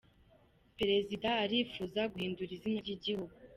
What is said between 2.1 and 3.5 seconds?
guhindura izina ry’igihugu